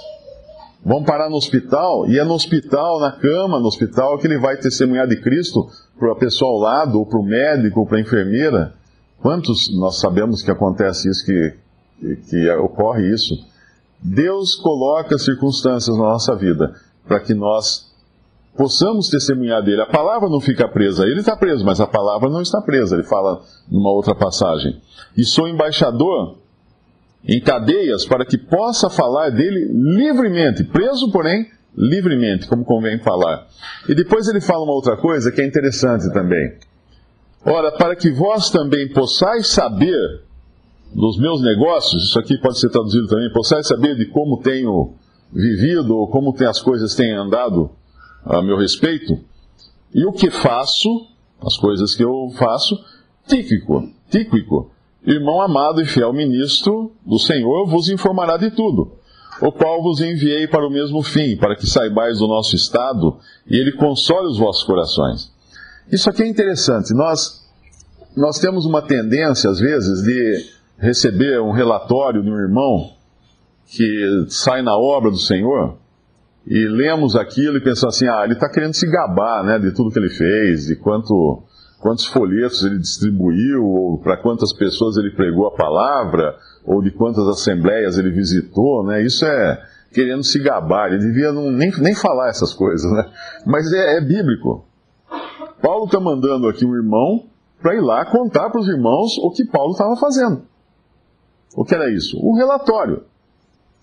vão 0.85 1.03
parar 1.03 1.29
no 1.29 1.35
hospital 1.35 2.09
e 2.09 2.17
é 2.17 2.23
no 2.23 2.35
hospital, 2.35 3.01
na 3.01 3.11
cama, 3.11 3.59
no 3.59 3.67
hospital, 3.67 4.17
que 4.19 4.29
ele 4.29 4.39
vai 4.39 4.57
testemunhar 4.57 5.09
de 5.09 5.17
Cristo 5.17 5.67
para 5.99 6.13
a 6.13 6.17
pessoa 6.17 6.53
ao 6.53 6.59
lado, 6.59 7.01
ou 7.01 7.07
para 7.07 7.19
o 7.19 7.25
médico, 7.25 7.81
ou 7.81 7.87
para 7.87 7.99
a 7.99 8.03
enfermeira? 8.03 8.73
Quantos 9.21 9.69
nós 9.77 9.99
sabemos 9.99 10.43
que 10.43 10.51
acontece 10.53 11.09
isso, 11.09 11.27
que, 11.27 11.55
que, 11.99 12.17
que 12.17 12.51
ocorre 12.53 13.13
isso? 13.13 13.35
Deus 14.01 14.55
coloca 14.55 15.19
circunstâncias 15.19 15.97
na 15.97 16.05
nossa 16.05 16.37
vida 16.37 16.73
para 17.05 17.19
que 17.19 17.35
nós 17.35 17.92
possamos 18.57 19.09
testemunhar 19.09 19.63
dele. 19.63 19.83
A 19.83 19.87
palavra 19.87 20.29
não 20.29 20.41
fica 20.41 20.69
presa, 20.69 21.05
ele 21.05 21.21
está 21.21 21.37
preso, 21.37 21.65
mas 21.65 21.81
a 21.81 21.87
palavra 21.87 22.29
não 22.29 22.43
está 22.43 22.61
presa. 22.61 22.97
Ele 22.97 23.05
fala 23.05 23.43
numa 23.71 23.91
outra 23.91 24.15
passagem. 24.15 24.81
E 25.17 25.25
sou 25.25 25.49
embaixador 25.49 26.39
em 27.27 27.41
cadeias 27.41 28.05
para 28.05 28.25
que 28.25 28.37
possa 28.37 28.91
falar 28.91 29.31
dele 29.31 29.71
livremente, 29.73 30.65
preso, 30.65 31.11
porém, 31.11 31.47
livremente, 31.77 32.47
como 32.49 32.65
convém 32.65 32.99
falar. 32.99 33.47
E 33.89 33.95
depois 33.95 34.29
ele 34.29 34.41
fala 34.41 34.65
uma 34.65 34.73
outra 34.73 34.97
coisa 34.97 35.31
que 35.31 35.41
é 35.41 35.47
interessante 35.47 36.13
também. 36.13 36.59
Ora, 37.45 37.73
para 37.73 37.97
que 37.97 38.11
vós 38.11 38.51
também 38.51 38.89
possais 38.93 39.49
saber 39.49 40.23
dos 40.95 41.19
meus 41.19 41.43
negócios, 41.43 42.05
isso 42.05 42.19
aqui 42.19 42.39
pode 42.39 42.59
ser 42.61 42.69
traduzido 42.69 43.09
também, 43.09 43.33
possais 43.33 43.67
saber 43.67 43.97
de 43.97 44.07
como 44.07 44.41
tenho 44.43 44.95
vivido 45.33 45.97
ou 45.97 46.09
como 46.09 46.35
as 46.47 46.61
coisas 46.61 46.95
têm 46.95 47.13
andado 47.13 47.71
a 48.25 48.43
meu 48.43 48.57
respeito, 48.57 49.19
e 49.95 50.05
o 50.07 50.13
que 50.13 50.31
faço, 50.31 51.07
as 51.45 51.57
coisas 51.57 51.95
que 51.95 52.03
eu 52.03 52.31
faço, 52.39 52.79
Tíquico, 53.27 53.91
Tíquico, 54.11 54.71
irmão 55.05 55.41
amado 55.41 55.81
e 55.81 55.87
fiel 55.87 56.13
ministro 56.13 56.93
do 57.05 57.19
Senhor, 57.19 57.67
vos 57.67 57.89
informará 57.89 58.37
de 58.37 58.51
tudo, 58.51 58.93
o 59.41 59.51
qual 59.51 59.83
vos 59.83 60.01
enviei 60.01 60.47
para 60.47 60.67
o 60.67 60.71
mesmo 60.71 61.03
fim, 61.03 61.37
para 61.37 61.57
que 61.57 61.67
saibais 61.67 62.19
do 62.19 62.29
nosso 62.29 62.55
estado 62.55 63.19
e 63.49 63.57
ele 63.57 63.73
console 63.73 64.29
os 64.29 64.39
vossos 64.39 64.63
corações. 64.65 65.33
Isso 65.91 66.09
aqui 66.09 66.23
é 66.23 66.29
interessante. 66.29 66.95
Nós, 66.95 67.45
nós 68.17 68.39
temos 68.39 68.65
uma 68.65 68.81
tendência, 68.83 69.51
às 69.51 69.59
vezes, 69.59 70.03
de 70.03 70.47
receber 70.79 71.41
um 71.41 71.51
relatório 71.51 72.23
de 72.23 72.31
um 72.31 72.39
irmão 72.39 72.93
que 73.67 74.27
sai 74.29 74.63
na 74.63 74.77
obra 74.77 75.11
do 75.11 75.19
Senhor 75.19 75.77
e 76.47 76.67
lemos 76.69 77.15
aquilo 77.15 77.57
e 77.57 77.61
pensamos 77.61 77.97
assim: 77.97 78.09
ah, 78.09 78.23
ele 78.25 78.35
está 78.35 78.49
querendo 78.49 78.75
se 78.75 78.87
gabar 78.91 79.45
né, 79.45 79.59
de 79.59 79.73
tudo 79.73 79.91
que 79.91 79.99
ele 79.99 80.11
fez, 80.11 80.67
de 80.67 80.77
quanto 80.77 81.43
quantos 81.81 82.07
folhetos 82.07 82.63
ele 82.63 82.79
distribuiu, 82.79 83.65
ou 83.65 83.99
para 83.99 84.17
quantas 84.17 84.53
pessoas 84.53 84.97
ele 84.97 85.11
pregou 85.11 85.49
a 85.49 85.57
palavra, 85.57 86.37
ou 86.65 86.81
de 86.81 86.93
quantas 86.93 87.27
assembleias 87.27 87.99
ele 87.99 88.11
visitou, 88.11 88.87
né? 88.87 89.03
Isso 89.03 89.25
é 89.25 89.63
querendo 89.93 90.23
se 90.23 90.39
gabar. 90.39 90.93
Ele 90.93 90.99
devia 90.99 91.33
não, 91.33 91.51
nem, 91.51 91.73
nem 91.79 91.95
falar 91.95 92.29
essas 92.29 92.55
coisas, 92.55 92.91
né? 92.93 93.05
Mas 93.45 93.73
é, 93.73 93.99
é 93.99 94.01
bíblico. 94.01 94.65
Paulo 95.61 95.85
está 95.85 96.01
mandando 96.01 96.49
aqui 96.49 96.65
um 96.65 96.75
irmão 96.75 97.25
para 97.61 97.75
ir 97.75 97.81
lá 97.81 98.05
contar 98.05 98.51
para 98.51 98.61
os 98.61 98.69
irmãos 98.69 99.19
o 99.19 99.31
que 99.31 99.45
Paulo 99.45 99.73
estava 99.73 99.97
fazendo. 99.97 100.43
O 101.55 101.65
que 101.65 101.75
era 101.75 101.91
isso? 101.91 102.19
Um 102.19 102.35
relatório. 102.35 103.05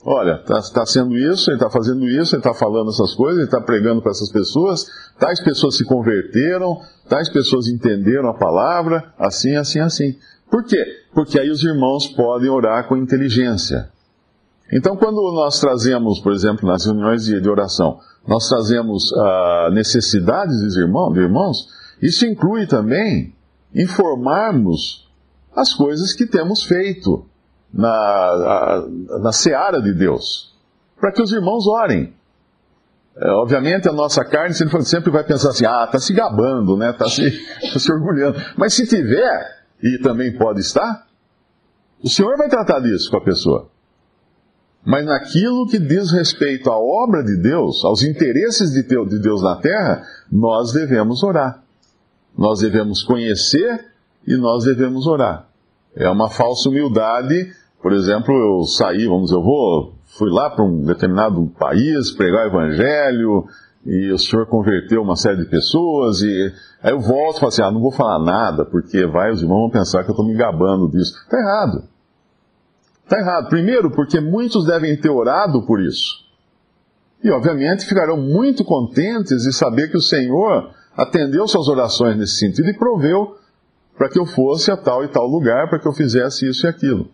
Olha, 0.05 0.35
está 0.35 0.61
tá 0.73 0.85
sendo 0.85 1.17
isso, 1.17 1.49
ele 1.49 1.57
está 1.57 1.69
fazendo 1.69 2.07
isso, 2.07 2.33
ele 2.33 2.39
está 2.39 2.53
falando 2.53 2.89
essas 2.89 3.13
coisas, 3.13 3.37
ele 3.37 3.47
está 3.47 3.59
pregando 3.59 4.01
para 4.01 4.11
essas 4.11 4.31
pessoas, 4.31 4.85
tais 5.19 5.41
pessoas 5.41 5.75
se 5.75 5.83
converteram, 5.83 6.79
tais 7.09 7.27
pessoas 7.27 7.67
entenderam 7.67 8.29
a 8.29 8.33
palavra, 8.33 9.13
assim, 9.17 9.55
assim, 9.55 9.79
assim. 9.79 10.15
Por 10.49 10.63
quê? 10.63 10.83
Porque 11.13 11.37
aí 11.37 11.49
os 11.49 11.63
irmãos 11.63 12.07
podem 12.07 12.49
orar 12.49 12.87
com 12.87 12.95
inteligência. 12.95 13.91
Então, 14.71 14.95
quando 14.95 15.19
nós 15.33 15.59
trazemos, 15.59 16.19
por 16.19 16.31
exemplo, 16.31 16.67
nas 16.67 16.85
reuniões 16.85 17.25
de, 17.25 17.41
de 17.41 17.49
oração, 17.49 17.99
nós 18.27 18.47
trazemos 18.47 19.11
uh, 19.11 19.71
necessidades 19.73 20.61
dos 20.61 20.77
irmãos, 20.77 21.13
de 21.13 21.19
irmãos, 21.19 21.67
isso 22.01 22.25
inclui 22.25 22.67
também 22.67 23.35
informarmos 23.75 25.09
as 25.55 25.73
coisas 25.73 26.13
que 26.13 26.25
temos 26.25 26.63
feito 26.63 27.25
na, 27.73 28.87
na 29.21 29.31
seara 29.31 29.81
de 29.81 29.93
Deus, 29.93 30.55
para 30.99 31.11
que 31.11 31.21
os 31.21 31.31
irmãos 31.31 31.67
orem. 31.67 32.13
É, 33.17 33.31
obviamente 33.31 33.87
a 33.89 33.91
nossa 33.91 34.23
carne 34.23 34.53
sempre 34.53 35.11
vai 35.11 35.23
pensar 35.23 35.49
assim, 35.49 35.65
ah, 35.65 35.83
está 35.85 35.99
se 35.99 36.13
gabando, 36.13 36.77
né? 36.77 36.91
Está 36.91 37.07
se, 37.09 37.29
tá 37.73 37.79
se 37.79 37.91
orgulhando. 37.91 38.39
Mas 38.57 38.73
se 38.73 38.87
tiver, 38.87 39.59
e 39.83 39.99
também 40.01 40.37
pode 40.37 40.61
estar, 40.61 41.07
o 42.01 42.09
Senhor 42.09 42.37
vai 42.37 42.47
tratar 42.47 42.79
disso 42.79 43.09
com 43.11 43.17
a 43.17 43.23
pessoa. 43.23 43.69
Mas 44.85 45.05
naquilo 45.05 45.67
que 45.67 45.77
diz 45.77 46.11
respeito 46.11 46.69
à 46.69 46.77
obra 46.77 47.21
de 47.23 47.35
Deus, 47.35 47.83
aos 47.83 48.01
interesses 48.01 48.71
de 48.71 48.83
Deus 49.19 49.41
na 49.41 49.57
terra, 49.57 50.03
nós 50.31 50.71
devemos 50.71 51.21
orar. 51.21 51.61
Nós 52.37 52.59
devemos 52.59 53.03
conhecer 53.03 53.85
e 54.25 54.37
nós 54.37 54.63
devemos 54.63 55.05
orar. 55.05 55.48
É 55.95 56.09
uma 56.09 56.29
falsa 56.29 56.69
humildade 56.69 57.51
por 57.81 57.93
exemplo, 57.93 58.33
eu 58.35 58.65
saí, 58.65 59.07
vamos 59.07 59.29
dizer, 59.29 59.35
eu 59.35 59.43
vou, 59.43 59.93
fui 60.17 60.29
lá 60.29 60.49
para 60.49 60.65
um 60.65 60.83
determinado 60.83 61.47
país 61.57 62.11
pregar 62.11 62.45
o 62.45 62.49
evangelho, 62.49 63.45
e 63.85 64.11
o 64.11 64.17
senhor 64.17 64.45
converteu 64.47 65.01
uma 65.01 65.15
série 65.15 65.37
de 65.37 65.45
pessoas, 65.45 66.21
e 66.21 66.53
aí 66.83 66.91
eu 66.91 66.99
volto 66.99 67.37
e 67.37 67.39
falo 67.39 67.47
assim, 67.47 67.61
ah, 67.61 67.71
não 67.71 67.79
vou 67.79 67.91
falar 67.91 68.19
nada, 68.19 68.65
porque 68.65 69.05
vai, 69.05 69.31
os 69.31 69.41
irmãos 69.41 69.61
vão 69.61 69.69
pensar 69.69 70.03
que 70.03 70.09
eu 70.09 70.13
estou 70.13 70.27
me 70.27 70.35
gabando 70.35 70.89
disso. 70.89 71.13
Está 71.23 71.37
errado. 71.39 71.83
Está 73.05 73.17
errado. 73.17 73.47
Primeiro, 73.47 73.89
porque 73.91 74.19
muitos 74.19 74.65
devem 74.65 74.99
ter 74.99 75.09
orado 75.09 75.65
por 75.65 75.81
isso. 75.81 76.27
E, 77.23 77.31
obviamente, 77.31 77.85
ficarão 77.85 78.17
muito 78.17 78.65
contentes 78.65 79.43
de 79.43 79.53
saber 79.53 79.89
que 79.89 79.97
o 79.97 80.01
Senhor 80.01 80.69
atendeu 80.95 81.47
suas 81.47 81.67
orações 81.69 82.17
nesse 82.17 82.37
sentido 82.37 82.69
e 82.69 82.77
proveu 82.77 83.35
para 83.99 84.07
que 84.07 84.17
eu 84.17 84.25
fosse 84.25 84.71
a 84.71 84.77
tal 84.77 85.03
e 85.03 85.09
tal 85.09 85.27
lugar, 85.27 85.69
para 85.69 85.77
que 85.77 85.85
eu 85.85 85.91
fizesse 85.91 86.47
isso 86.47 86.65
e 86.65 86.69
aquilo. 86.69 87.09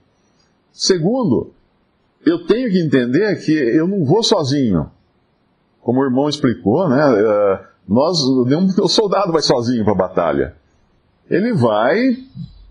Segundo, 0.71 1.51
eu 2.23 2.45
tenho 2.45 2.69
que 2.69 2.79
entender 2.79 3.43
que 3.43 3.51
eu 3.51 3.87
não 3.87 4.05
vou 4.05 4.21
sozinho. 4.21 4.91
Como 5.81 5.99
o 5.99 6.05
irmão 6.05 6.29
explicou, 6.29 6.87
né? 6.87 7.01
Eh, 7.01 7.59
nós, 7.89 8.19
nenhum 8.45 8.69
soldado 8.87 9.31
vai 9.31 9.41
sozinho 9.41 9.83
para 9.83 9.93
a 9.93 9.97
batalha. 9.97 10.55
Ele 11.27 11.55
vai 11.55 12.17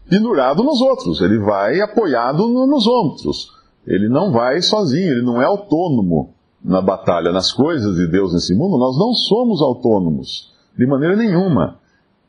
pendurado 0.09 0.63
nos 0.63 0.81
outros, 0.81 1.21
ele 1.21 1.41
vai 1.41 1.81
apoiado 1.81 2.47
nos 2.47 2.87
outros. 2.87 3.53
Ele 3.85 4.09
não 4.09 4.31
vai 4.31 4.63
sozinho, 4.63 5.11
ele 5.11 5.23
não 5.23 5.43
é 5.43 5.45
autônomo 5.45 6.33
na 6.65 6.81
batalha, 6.81 7.33
nas 7.33 7.53
coisas 7.53 7.97
de 7.97 8.07
Deus 8.07 8.33
nesse 8.33 8.55
mundo. 8.55 8.79
Nós 8.79 8.97
não 8.97 9.13
somos 9.13 9.61
autônomos, 9.61 10.55
de 10.79 10.87
maneira 10.87 11.17
nenhuma. 11.17 11.83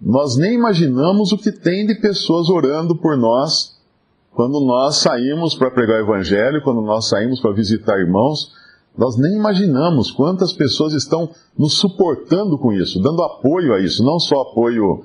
Nós 0.05 0.37
nem 0.37 0.53
imaginamos 0.53 1.31
o 1.31 1.37
que 1.37 1.51
tem 1.51 1.87
de 1.87 1.95
pessoas 1.95 2.47
orando 2.47 2.95
por 2.95 3.17
nós 3.17 3.75
quando 4.31 4.59
nós 4.59 4.97
saímos 4.97 5.55
para 5.55 5.71
pregar 5.71 5.97
o 5.97 6.03
Evangelho, 6.03 6.61
quando 6.61 6.81
nós 6.81 7.09
saímos 7.09 7.39
para 7.39 7.53
visitar 7.53 7.97
irmãos, 7.97 8.53
Nós 8.97 9.17
nem 9.17 9.33
imaginamos 9.35 10.09
quantas 10.11 10.53
pessoas 10.53 10.93
estão 10.93 11.29
nos 11.57 11.77
suportando 11.77 12.57
com 12.57 12.71
isso, 12.71 13.01
dando 13.01 13.23
apoio 13.23 13.73
a 13.73 13.79
isso, 13.79 14.03
não 14.03 14.19
só 14.19 14.41
apoio 14.41 15.03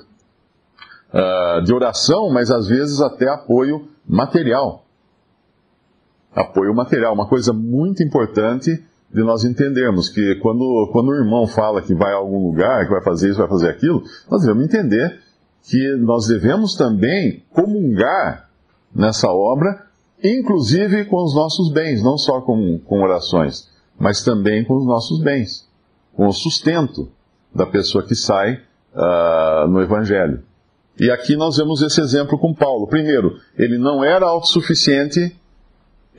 uh, 1.13 1.63
de 1.65 1.75
oração, 1.75 2.31
mas 2.31 2.51
às 2.51 2.69
vezes 2.69 3.01
até 3.01 3.29
apoio 3.29 3.89
material. 4.07 4.85
Apoio 6.33 6.73
material, 6.73 7.13
uma 7.13 7.27
coisa 7.27 7.53
muito 7.53 8.03
importante 8.03 8.85
de 9.13 9.23
nós 9.23 9.45
entendermos 9.45 10.09
que 10.09 10.37
quando, 10.37 10.89
quando 10.93 11.09
o 11.09 11.15
irmão 11.15 11.47
fala 11.47 11.83
que 11.83 11.95
vai 11.95 12.13
a 12.13 12.17
algum 12.17 12.47
lugar, 12.47 12.85
que 12.85 12.93
vai 12.93 13.03
fazer 13.03 13.31
isso, 13.31 13.39
vai 13.39 13.49
fazer 13.49 13.69
aquilo, 13.69 14.03
nós 14.31 14.43
devemos 14.43 14.65
entender 14.65 15.21
que 15.63 15.97
nós 15.97 16.27
devemos 16.27 16.75
também 16.77 17.45
comungar 17.51 18.49
nessa 18.95 19.29
obra, 19.29 19.87
inclusive 20.23 21.05
com 21.07 21.23
os 21.23 21.35
nossos 21.35 21.73
bens, 21.73 22.03
não 22.03 22.17
só 22.17 22.41
com, 22.41 22.79
com 22.79 23.03
orações, 23.03 23.69
mas 23.99 24.23
também 24.23 24.65
com 24.65 24.77
os 24.77 24.87
nossos 24.87 25.23
bens, 25.23 25.69
com 26.15 26.27
o 26.27 26.33
sustento 26.33 27.09
da 27.55 27.67
pessoa 27.67 28.05
que 28.05 28.15
sai 28.15 28.61
uh, 28.95 29.69
no 29.69 29.81
Evangelho. 29.83 30.43
E 30.99 31.11
aqui 31.11 31.37
nós 31.37 31.57
vemos 31.57 31.83
esse 31.83 32.01
exemplo 32.01 32.39
com 32.39 32.55
Paulo. 32.55 32.87
Primeiro, 32.87 33.39
ele 33.57 33.79
não 33.79 34.05
era 34.05 34.27
autossuficiente, 34.27 35.35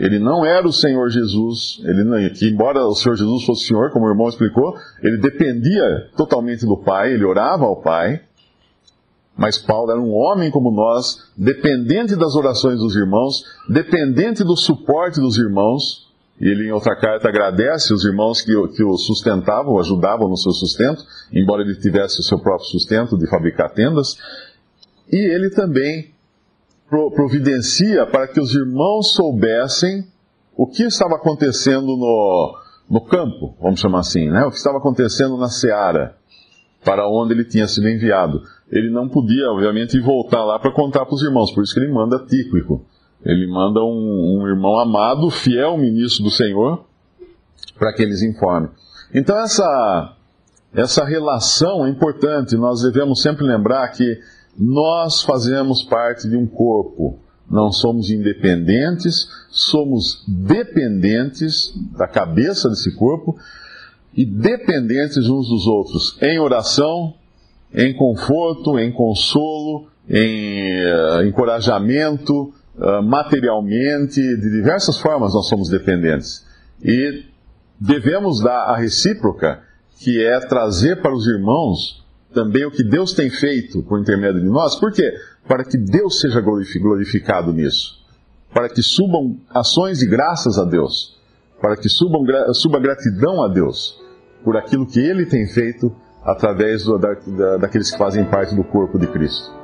ele 0.01 0.17
não 0.17 0.43
era 0.43 0.67
o 0.67 0.73
Senhor 0.73 1.11
Jesus, 1.11 1.79
ele 1.83 2.03
não, 2.03 2.17
que 2.31 2.49
embora 2.49 2.83
o 2.83 2.95
Senhor 2.95 3.15
Jesus 3.15 3.45
fosse 3.45 3.65
o 3.65 3.67
Senhor, 3.67 3.91
como 3.91 4.07
o 4.07 4.09
irmão 4.09 4.27
explicou, 4.27 4.75
ele 5.03 5.17
dependia 5.17 6.09
totalmente 6.17 6.65
do 6.65 6.75
Pai, 6.75 7.13
ele 7.13 7.23
orava 7.23 7.65
ao 7.65 7.83
Pai, 7.83 8.19
mas 9.37 9.59
Paulo 9.59 9.91
era 9.91 10.01
um 10.01 10.11
homem 10.11 10.49
como 10.49 10.71
nós, 10.71 11.19
dependente 11.37 12.15
das 12.15 12.35
orações 12.35 12.79
dos 12.79 12.95
irmãos, 12.95 13.43
dependente 13.69 14.43
do 14.43 14.57
suporte 14.57 15.21
dos 15.21 15.37
irmãos. 15.37 16.09
E 16.39 16.47
ele, 16.47 16.69
em 16.69 16.71
outra 16.71 16.95
carta, 16.95 17.29
agradece 17.29 17.93
os 17.93 18.03
irmãos 18.03 18.41
que, 18.41 18.51
que 18.69 18.83
o 18.83 18.97
sustentavam, 18.97 19.77
ajudavam 19.77 20.27
no 20.27 20.35
seu 20.35 20.51
sustento, 20.51 21.03
embora 21.31 21.61
ele 21.61 21.75
tivesse 21.75 22.19
o 22.19 22.23
seu 22.23 22.39
próprio 22.39 22.67
sustento 22.67 23.15
de 23.15 23.29
fabricar 23.29 23.69
tendas. 23.69 24.17
E 25.11 25.17
ele 25.17 25.51
também 25.51 26.11
providencia 27.15 28.05
para 28.05 28.27
que 28.27 28.39
os 28.39 28.53
irmãos 28.53 29.13
soubessem 29.13 30.05
o 30.55 30.67
que 30.67 30.83
estava 30.83 31.15
acontecendo 31.15 31.95
no, 31.97 32.57
no 32.89 33.01
campo, 33.01 33.55
vamos 33.61 33.79
chamar 33.79 33.99
assim, 33.99 34.29
né? 34.29 34.43
o 34.45 34.51
que 34.51 34.57
estava 34.57 34.77
acontecendo 34.77 35.37
na 35.37 35.47
seara, 35.47 36.15
para 36.83 37.07
onde 37.07 37.33
ele 37.33 37.45
tinha 37.45 37.67
sido 37.67 37.87
enviado 37.87 38.41
ele 38.71 38.89
não 38.89 39.09
podia, 39.09 39.51
obviamente, 39.51 39.99
voltar 39.99 40.45
lá 40.45 40.57
para 40.57 40.71
contar 40.71 41.05
para 41.05 41.13
os 41.13 41.21
irmãos, 41.21 41.51
por 41.51 41.61
isso 41.61 41.73
que 41.73 41.79
ele 41.81 41.91
manda 41.91 42.17
Tíquico. 42.19 42.85
Ele 43.23 43.45
manda 43.45 43.81
um, 43.81 44.39
um 44.39 44.47
irmão 44.47 44.79
amado, 44.79 45.29
fiel 45.29 45.77
ministro 45.77 46.23
do 46.23 46.31
Senhor, 46.31 46.85
para 47.77 47.93
que 47.93 48.01
eles 48.01 48.23
informem. 48.23 48.71
Então, 49.13 49.37
essa, 49.37 50.15
essa 50.73 51.03
relação 51.03 51.85
é 51.85 51.89
importante, 51.89 52.55
nós 52.55 52.81
devemos 52.81 53.21
sempre 53.21 53.45
lembrar 53.45 53.89
que 53.89 54.19
nós 54.61 55.23
fazemos 55.23 55.81
parte 55.81 56.29
de 56.29 56.37
um 56.37 56.45
corpo, 56.45 57.17
não 57.49 57.71
somos 57.71 58.11
independentes, 58.11 59.27
somos 59.49 60.23
dependentes 60.27 61.73
da 61.97 62.07
cabeça 62.07 62.69
desse 62.69 62.95
corpo 62.95 63.35
e 64.15 64.23
dependentes 64.23 65.27
uns 65.27 65.49
dos 65.49 65.65
outros 65.65 66.15
em 66.21 66.39
oração, 66.39 67.15
em 67.73 67.91
conforto, 67.95 68.77
em 68.77 68.91
consolo, 68.91 69.87
em 70.07 70.79
uh, 70.85 71.25
encorajamento, 71.25 72.53
uh, 72.77 73.01
materialmente, 73.01 74.21
de 74.21 74.51
diversas 74.51 74.99
formas 74.99 75.33
nós 75.33 75.47
somos 75.47 75.69
dependentes. 75.69 76.45
E 76.83 77.23
devemos 77.79 78.39
dar 78.43 78.65
a 78.65 78.77
recíproca, 78.77 79.63
que 79.99 80.23
é 80.23 80.39
trazer 80.39 81.01
para 81.01 81.15
os 81.15 81.25
irmãos 81.25 82.00
também 82.33 82.65
o 82.65 82.71
que 82.71 82.83
Deus 82.83 83.13
tem 83.13 83.29
feito 83.29 83.83
por 83.83 83.99
intermédio 83.99 84.41
de 84.41 84.47
nós. 84.47 84.75
Por 84.75 84.91
quê? 84.91 85.13
Para 85.47 85.63
que 85.63 85.77
Deus 85.77 86.19
seja 86.19 86.41
glorificado 86.41 87.53
nisso. 87.53 87.99
Para 88.53 88.69
que 88.69 88.81
subam 88.81 89.37
ações 89.49 89.99
de 89.99 90.07
graças 90.07 90.57
a 90.57 90.65
Deus. 90.65 91.19
Para 91.61 91.77
que 91.77 91.87
subam, 91.87 92.25
suba 92.53 92.79
gratidão 92.79 93.43
a 93.43 93.47
Deus 93.47 94.01
por 94.43 94.57
aquilo 94.57 94.85
que 94.85 94.99
Ele 94.99 95.25
tem 95.25 95.47
feito 95.47 95.93
através 96.23 96.83
do, 96.83 96.97
da, 96.97 97.13
da, 97.13 97.57
daqueles 97.57 97.91
que 97.91 97.97
fazem 97.97 98.25
parte 98.25 98.55
do 98.55 98.63
corpo 98.63 98.97
de 98.97 99.07
Cristo. 99.07 99.61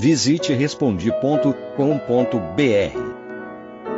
Visite 0.00 0.52
respondi.com.br. 0.52 3.07